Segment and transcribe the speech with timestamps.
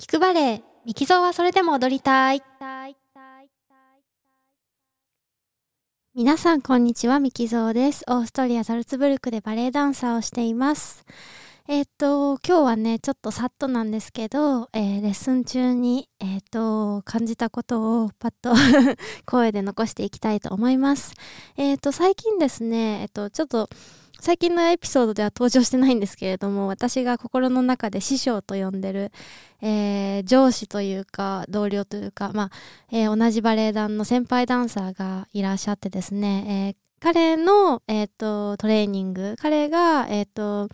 [0.00, 2.40] 聞くバレエ、ミキゾーはそれでも踊りたい。
[6.14, 8.04] 皆さんこんにちは、ミキゾーです。
[8.06, 11.04] オーストリア・ザルツブルクでバレエダンサーをしています。
[11.66, 18.54] えっ、と、今日はね、ちょっとさっとなんですけど、えーレッスン中に、えっ、と、感じたことをパッと
[19.26, 21.12] 声で残していきたいと思います。
[21.56, 23.68] えっ、と、最近ですね、えっ、と、ちょっと、
[24.20, 29.12] 最近のエピソードでは登場してないんですけれども、私が心の中で師匠と呼んでる、
[29.62, 32.50] えー上司というか、同僚というか、まあ、
[32.90, 40.68] えー同じバレエ団の先輩ダンサーがいらっしゃってですね、えー彼の、えっ、と、トレーニング、彼が、えっ、と、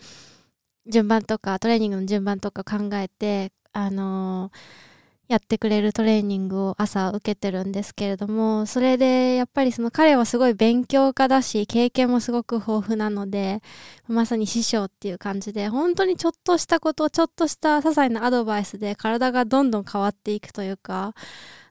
[0.87, 4.94] 順番とか、トレーニングの順番とか考えて、あのー
[5.27, 13.61] やってくれるトレーニングを朝受けてるんですけれども、それでやっぱりその彼はすごい勉強家だし、経験もすごく豊富なので、
[14.07, 21.13] まさに師匠っていう感じで、本当にちょっとしたこと、ちょっとした些細なアドバイスで体がどんどん変わっていくというか、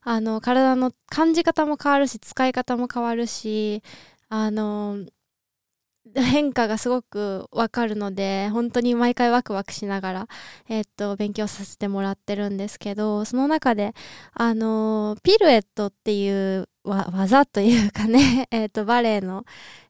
[0.02, 3.82] あの、体の感じ方も変わるし、使い方も変わるし、
[4.28, 4.98] あの、
[6.14, 10.28] 変化がすごくわかるので、本当に毎回ワクワクしながら、
[10.68, 13.94] えっと、勉強させてもらってるんですけど、その中で、
[14.32, 19.44] あの、ピルエットっていう技というかね、 えっと、バレエの、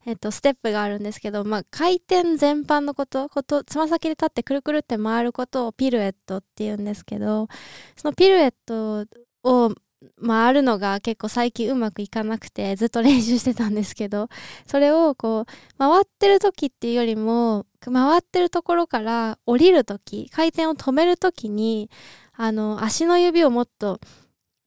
[0.06, 7.48] えっと、ステップがあるんですけど、まあ、回転全般のこと、こと、つま先で立ってくるくるって回ることをピルエットって言うんですけど、
[7.96, 9.06] そのピルエット
[9.42, 9.74] を
[10.24, 14.28] 回るのが結構最近うまくいかなくてずっと練習してたんですけど、
[14.66, 21.90] それをこう、回ってる時っていうよりも、回ってるところから降りる時、回転を止める時に、
[22.32, 24.00] あの、足の指をもっと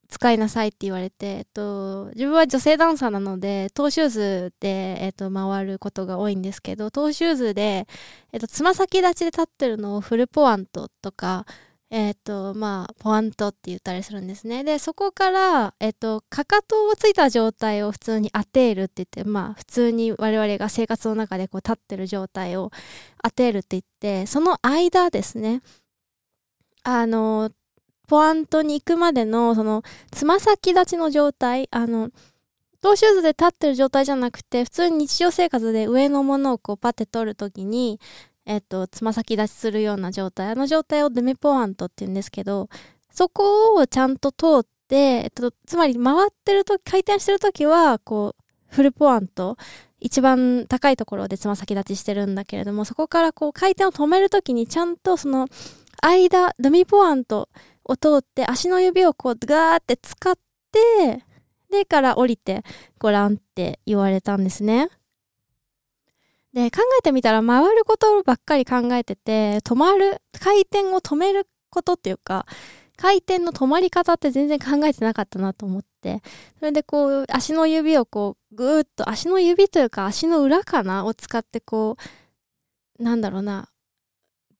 [0.09, 7.87] 使いなさいって言われて、えっと、自分は女性ダンサーなので、トーシューズで、えっと、回ることが多いんですけど、トーシューズで、
[8.31, 11.45] えっと、つま先立ちで立ってるのをフルポワントとか、
[11.89, 14.63] えっと、まあ、ポワントって言ったりするんですね。
[14.65, 22.71] で、そこから、えっと、かかとをついた状態を普通に当てるって言って、まあ、普通に我々が生活の中でこう立ってる状態を
[23.23, 25.61] 当てるって言って、その間ですね、
[26.83, 27.51] あの、
[28.07, 32.09] ポワントに行くまでの、その、つま先立ちの状態、あの、
[32.81, 37.99] トーシューズで立ってる状態じゃなくて、普通に日常生活で上のものをこうパッて取るときに、
[38.47, 42.69] えっと、つま先立ちするような状態、あの状態をデメポワントって言うんですけど、
[43.11, 48.43] そこをちゃんと通って、えっと、つまり回ってると、回転してるときは、こう、
[48.73, 49.57] フルポワント、
[49.99, 55.47] 一番高いところでつま先立ちしてるんだけれども、そこからこう回転を止めるときにちゃんとその
[56.01, 57.49] 間、デミポワント
[57.83, 60.35] を通って足の指をこうガーって使っ
[60.71, 61.23] て、
[61.71, 62.63] でから降りて
[62.97, 64.89] ごらんって言われたんですね。
[66.57, 72.47] で、考えてみたら回ることばっかり考えてて、止まる、回転を止めることっていうか、
[72.95, 76.23] 回転の止まり方って全然考えてなかったなと思って。
[76.57, 81.95] それでこう、足の指をこう、ぐーっと、足の指というか足の裏かなを使ってこ
[82.99, 83.69] う、なんだろうな、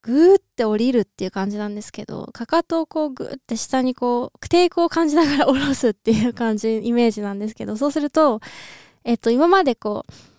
[0.03, 8.39] ぐーって降りるっていう感じなんですけど、かかとをこうぐーって下にこう、抵抗を感じながら下ろすっていう感じ、イメージなんですけど、そうすると、
[9.03, 10.36] えっと、今までこう、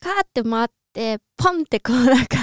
[0.00, 2.38] カ、ーって回って、ポンってこうなんか、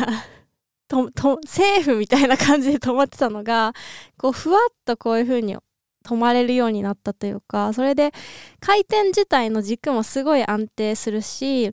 [0.88, 3.74] と、と、セーフみたいな感じで止まってたのが、
[4.18, 5.58] こう、ふわっとこういう風に
[6.06, 8.14] 止まれるようになったというか、それで
[8.60, 11.72] 回転自体の軸もすごい安定するし、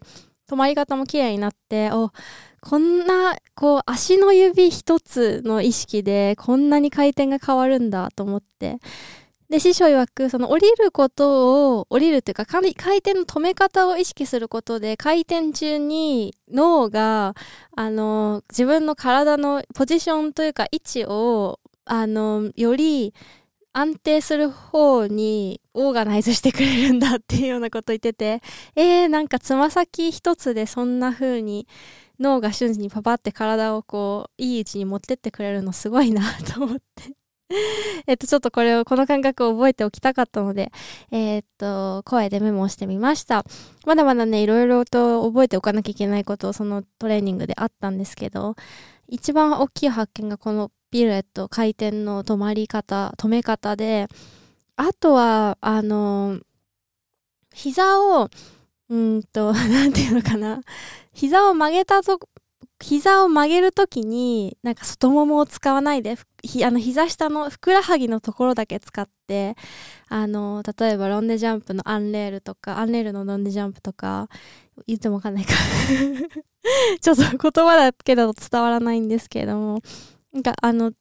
[0.50, 2.10] 止まり方も綺麗になって、お、
[2.60, 8.78] こんな、こう、足の指一つの意識で、こんなに回転が変わるんだと思って。
[9.54, 17.36] で、師匠曰く、その降りることを、降りるというか、回転の止め方を意識することで、回転中に脳が、
[17.76, 23.14] あの、自分の体のポジションというか位置を、あの、より
[23.72, 28.42] 安定する方にオーガナイズしてくれるんだっていうようなこと言ってて、
[28.74, 31.68] えー、なんかつま先一つでそんな風に
[32.18, 37.23] 脳が瞬時にパパって体をこう、いい位置に持ってってくれるのすごいなと思って。
[38.06, 40.72] えっと、ちょっとこれを、この感覚を覚えておきたかったので、
[41.10, 43.44] えーっと、声でメモをしてみました。
[43.86, 48.56] まだまだね、いろいろと覚えておかなきゃいけないことをそのトレーニングであったんですけど、
[49.08, 54.08] 一番大きい発見がこのピルエット、回転の止まり方、止め方で、
[54.76, 56.40] あとは、あの、
[57.52, 58.28] 膝を、
[58.88, 60.60] うんと、 なんていうのかな。
[61.12, 62.18] 膝を曲げたと、
[62.80, 69.56] 膝を曲げるときに、なんか外ももを使わないで、ふひあの膝下のふくらはぎのところだけ使って、
[70.08, 74.28] あの、例えばロンデジャンプのアンレールとか、アンレールのロンデジャンプとか、
[74.86, 75.54] 言ってもわかんないか。
[77.00, 79.80] ちょっと言葉だけだと伝わらないんですけれども、
[80.32, 80.92] なんかあの、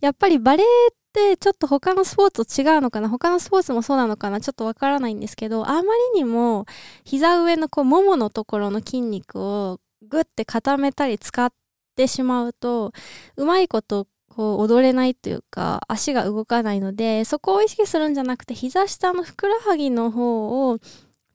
[0.00, 3.08] やっぱりバレエってちょっと他のスポーツと違うのかな？
[3.08, 4.40] 他のスポーツもそうなのかな？
[4.40, 5.82] ちょっとわからないんですけどあま
[6.14, 6.66] りにも
[7.04, 11.52] 膝上のこうもものところの筋肉をグッて固めたり使っ
[11.96, 12.92] てしまうと
[13.36, 14.06] うまいこと
[14.40, 20.78] こう踊れないというか足が動かないのでそこを意識するんじゃなくて膝下のふくらはぎの方を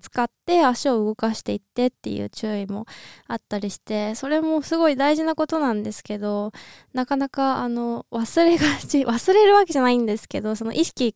[0.02, 2.88] 使って足を動かしていってっていう注意も
[3.28, 6.52] あったりしてそれもすごい大事なことなんですけど
[6.94, 11.16] なかなかあの忘れがち忘れるわけじゃないんですけどその意識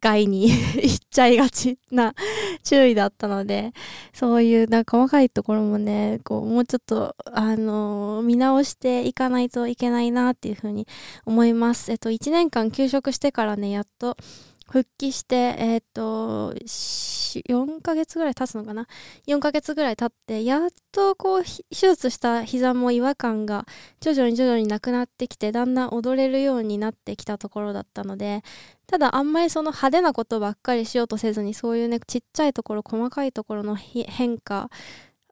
[0.00, 2.14] 外に 行っちゃいがちな
[2.62, 3.72] 注意だったので
[4.12, 10.86] そういうなんか細かいところもねこうもうちょっとあの見直していかないといけないなっていうふうに
[11.24, 11.90] 思います。
[11.90, 14.16] えっと1年間休職してからねやっと
[14.68, 18.88] 復帰して、えっ、ー、と、4ヶ月ぐらい経つのかな
[19.28, 23.64] ?4 ヶ月ぐらい経って、やっとこう、手術した膝も違和感が
[24.00, 28.42] 徐々に徐々になくなってきて、だんだん踊れるようになってきたところだったので、
[28.88, 34.70] ただあんまりその派手なことばっかりしようとせずに、そういうね、ちっちゃいところ、細かいところの変化、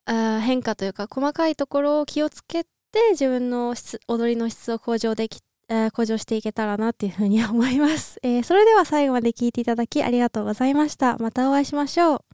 [0.06, 2.70] あ変化というか、細かいところを気をつけて、
[3.10, 3.74] 自分の
[4.06, 8.18] 踊りの質を向上できてえ、向上していけたらなっていうふうに思います。
[8.22, 11.16] えー、それでは最後まで聞いていただきありがとうございました。
[11.18, 12.33] またお会いしましょう。